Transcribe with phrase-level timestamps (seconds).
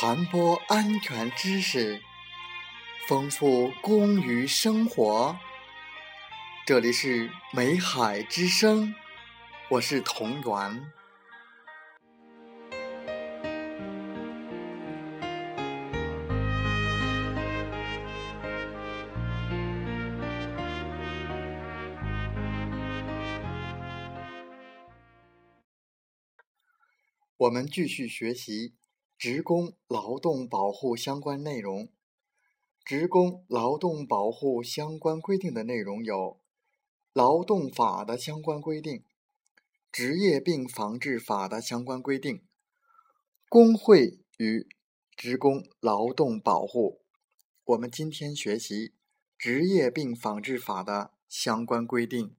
[0.00, 2.00] 传播安全知识，
[3.06, 5.38] 丰富工于生活。
[6.64, 8.94] 这里是美海之声，
[9.68, 10.90] 我是同源。
[27.36, 28.79] 我们继续学习。
[29.20, 31.90] 职工劳动保护相关内容，
[32.82, 36.40] 职工劳动保护相关规定的内容有：
[37.12, 39.04] 劳动法的相关规定、
[39.92, 42.46] 职业病防治法的相关规定、
[43.50, 44.66] 工会与
[45.14, 47.02] 职工劳动保护。
[47.62, 48.94] 我们今天学习
[49.36, 52.34] 职业病防治法的相关规定。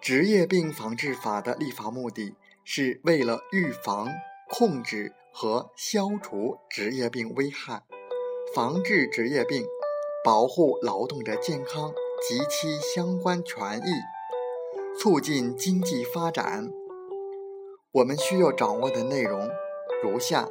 [0.00, 2.34] 职业病防治法的立法目的
[2.64, 4.08] 是为了预防、
[4.48, 7.82] 控制和消除职业病危害，
[8.54, 9.62] 防治职业病，
[10.24, 11.92] 保护劳动者健康
[12.26, 13.90] 及其相关权益，
[14.98, 16.70] 促进经济发展。
[17.92, 19.50] 我们需要掌握的内容
[20.02, 20.48] 如下：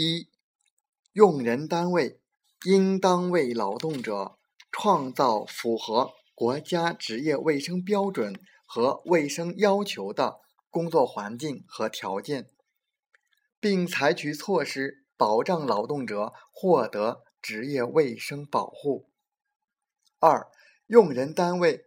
[0.00, 0.30] 一。
[1.12, 2.20] 用人单位
[2.64, 4.38] 应当为劳动者
[4.70, 10.38] 创造符合国家职业卫生标准和卫生要求的
[10.70, 12.48] 工作环境和条件，
[13.58, 19.10] 并采取措施保障劳动者获得职业卫生保护。
[20.20, 20.48] 二、
[20.86, 21.86] 用人单位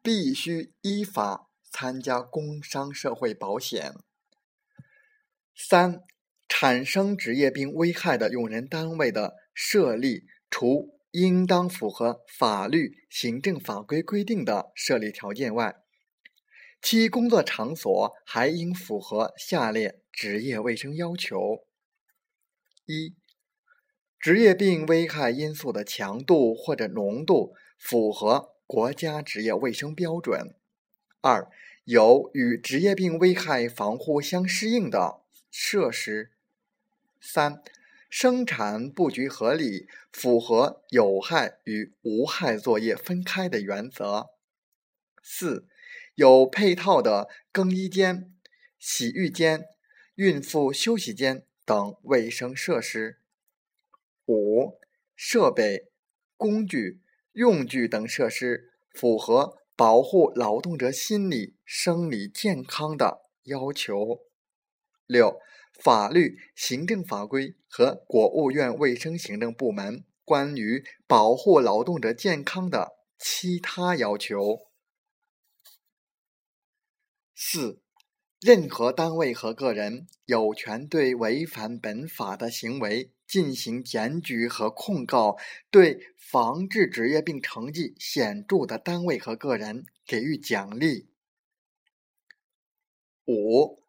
[0.00, 3.94] 必须依法参加工伤社会保险。
[5.54, 6.02] 三。
[6.48, 15.76] 产生职业病危害的用人单位的设立，除应当符合法律、行政法规规定的设立条件外，
[16.80, 21.66] 其工作场所还应符合下列职业卫生要求：
[22.86, 23.16] 一、
[24.18, 30.54] 职业病危害因素的强度或者浓度符合国家职业卫生标准；
[31.20, 31.50] 二、
[31.84, 36.32] 有与职业病危害防护相适应的设施。
[37.20, 37.62] 三、
[38.08, 44.30] 生产布局合理，符合有害与无害作业分开的原则。
[45.22, 45.66] 四、
[46.14, 48.32] 有配套的更衣间、
[48.78, 49.66] 洗浴间、
[50.14, 53.18] 孕妇休息间等卫生设施。
[54.26, 54.78] 五、
[55.14, 55.90] 设备、
[56.36, 57.00] 工具、
[57.32, 64.22] 用具等设施符合保护劳动者心理、生理健康的要求。
[65.06, 65.40] 六。
[65.82, 74.68] 法律、行政法规和国务院卫生行政部门关于保护劳动者健康的其他要求。
[77.34, 77.80] 四、
[78.40, 85.36] 任何单位和个人有权对违反本法的行为进行检举和控告，
[85.70, 91.08] 对防治职业病成绩显著的单位和个人给予奖励。
[93.26, 93.85] 五。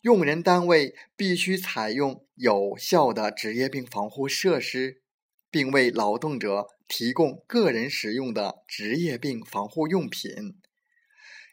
[0.00, 5.02] 用人单位必须采用有效的职业病防护设施，
[5.50, 10.58] 并为劳动者提供个人使用的职业病防护用品。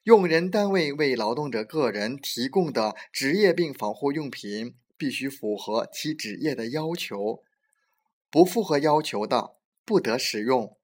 [0.03, 7.44] 用人单位为劳动者个人提供的职业病防护用品必须符合其职业的要求，
[8.29, 10.78] 不符合要求的不得使用。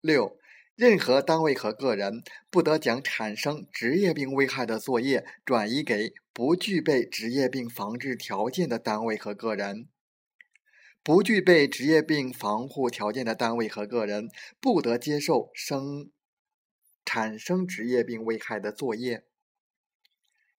[0.00, 0.36] 六。
[0.76, 9.88] 任何单位和个人不得将产生职业病危害的作业转移给不具备职业病防治条件的单位和个人。
[11.02, 14.28] 不具备职业病防护条件的单位和个人
[14.60, 16.10] 不得接受生
[17.06, 19.24] 产生职业病危害的作业。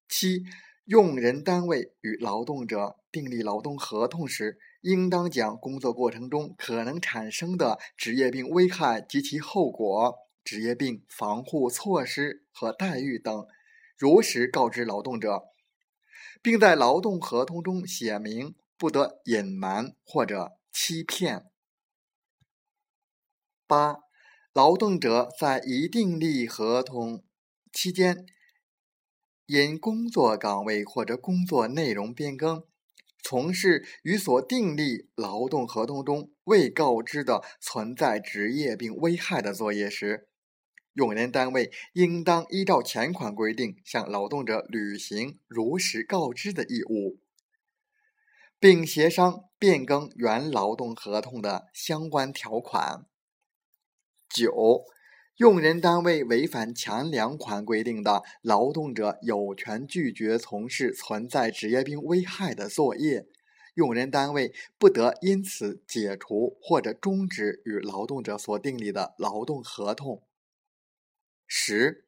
[0.09, 0.45] 七，
[0.85, 4.57] 用人单位与劳动者订立劳动合同时。
[4.81, 13.47] 应当将工作过程中可能产生的职业病危害及其后果、职业病防护措施和待遇等，
[13.97, 15.43] 如实告知劳动者，
[16.41, 21.45] 并在劳动合同中写明，不得隐瞒或者欺骗。
[23.65, 23.97] 八、
[24.53, 27.23] 劳动者在一订立合同
[27.73, 28.25] 期间，
[29.47, 32.63] 因工作岗位或者工作内容变更。
[33.29, 40.29] 从事与所订立劳动合同中未告知的存在职业病危害的作业时，
[40.93, 47.19] 用人单位应当依照前款规定向劳动者履行如实告知的义务，
[48.61, 53.07] 并协商变更原劳动合同的相关条款。
[54.29, 54.85] 九。
[55.37, 63.27] 用人单位违反前两款规定的，劳动者有权拒绝从事存在职业病危害的作业，
[63.75, 70.23] 用人单位不得因此解除或者终止与劳动者所订立的劳动合同。
[71.45, 72.07] 十，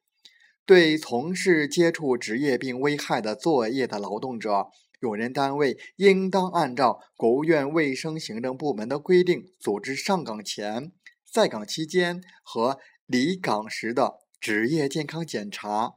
[0.66, 4.70] 对从事接触职业病危害的作业的劳动者，
[5.02, 10.92] 用人单位应当按照国务院卫生行政部门的规定，组织上岗前、
[11.32, 12.80] 在岗期间和。
[13.12, 15.96] 离岗时的职业健康检查，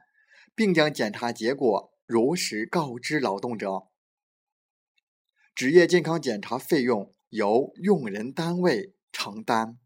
[0.54, 3.88] 并将检查结果如实告知劳动者。
[5.54, 9.76] 职业健康检查费用由用人单位承担。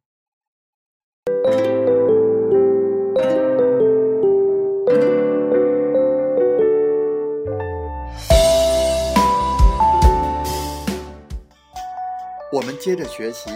[12.53, 13.51] 我们接着学习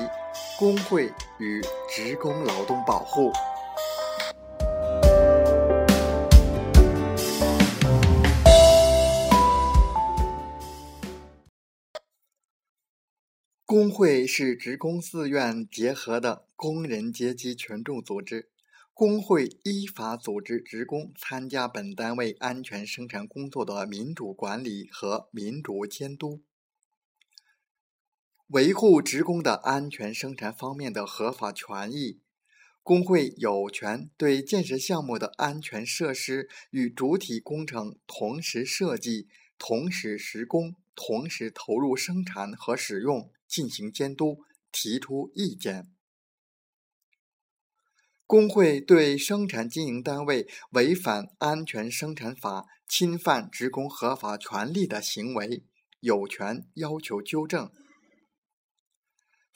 [0.58, 3.30] 工会与职工劳动保护。
[13.70, 18.50] 工会是职工自愿结合的工人阶级群众组织。
[18.92, 26.42] 工会依法组织职工参加本单位安全生产工作的民主管理和民主监督，
[28.48, 32.18] 维护职工的安全生产方面的合法权益。
[32.82, 43.30] 工会有权对建设项目的安全设施与主体工程同时设计、同时施工、同时投入生产和使用。
[43.50, 44.38] 进行监督，
[44.70, 45.90] 提出意见。
[48.26, 55.64] 工会对生产经营单位违反安全生产法、侵犯职工合法权利的行为，
[55.98, 57.72] 有权要求纠正。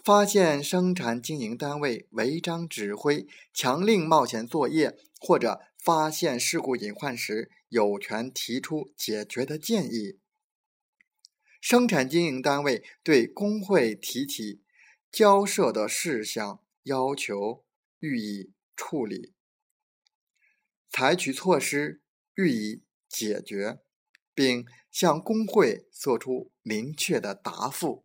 [0.05, 10.19] 发现生产经营单位违章指挥、强令冒险作业，或者发现事故隐患时，有权提出解决的建议。
[11.64, 14.61] 生产经营单位对工会提起
[15.11, 17.64] 交涉的事项要求
[18.00, 19.32] 予以处理，
[20.90, 22.02] 采取措施
[22.34, 23.78] 予以解决，
[24.34, 28.05] 并向工会作出明确的答复。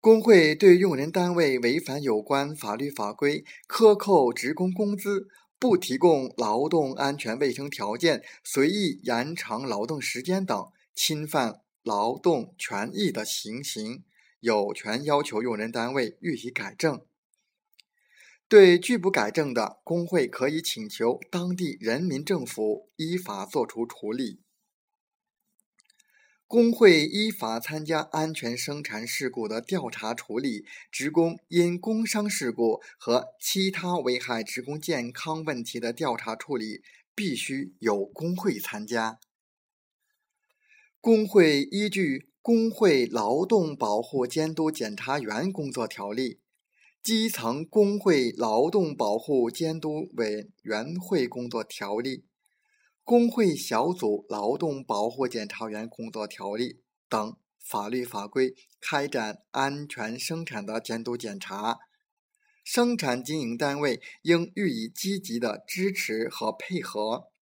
[0.00, 5.28] 工会对用人单位违反有关法律法规、克扣职工工资、
[5.58, 11.60] 不提供劳动安全卫生条件、随意延长劳动时间等侵犯。
[11.84, 14.04] 劳动权益的情形，
[14.40, 17.04] 有权要求用人单位予以改正。
[18.48, 24.40] 对拒不改正的，工会可以请求当地人民政府依法作出处理。
[26.46, 36.82] 工会依法参加安全生产事故的调查处理，职工因工伤事故和其他危害职工健康问题的调查处理，
[37.14, 39.18] 必须有工会参加。
[41.04, 46.30] 工会依据《工会劳动保护监督检查员工作条例》
[47.02, 52.16] 《基层工会劳动保护监督委员会工作条例》
[53.04, 56.72] 《工会小组劳动保护检查员工作条例》
[57.10, 61.80] 等法律法规开展安全生产的监督检查，
[62.64, 67.33] 生产经营单位应予以积极的支持和配合。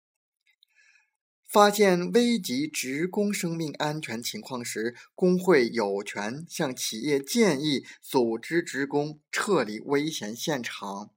[1.52, 11.10] 发现危及职工生命安全情况时，工会有权向企业建议组织职工撤离危险现场。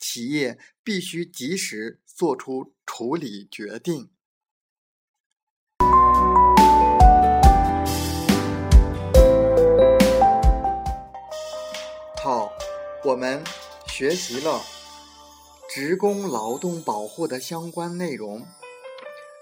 [0.00, 4.10] 企业必须及时作出处理决定。
[12.20, 12.52] 好，
[13.04, 13.44] 我们
[13.86, 14.60] 学习了
[15.72, 18.44] 职工劳动保护的相关内容。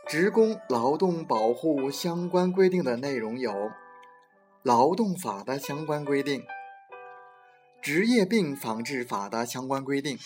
[0.09, 3.53] 职工劳动保护相关规定的内容有：
[4.62, 6.43] 劳动法的相关规定、
[7.83, 10.17] 职业病防治法的相关规定，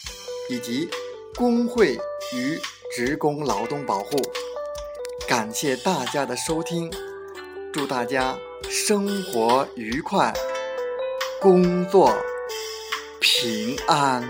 [0.49, 0.89] 以及
[1.35, 1.95] 工会
[2.33, 2.57] 与
[2.95, 4.11] 职工劳动保护。
[5.29, 6.89] 感谢大家的收听，
[7.73, 8.39] 祝大家
[8.71, 10.33] 生活愉快，
[11.41, 12.15] 工作
[13.21, 14.23] 平安。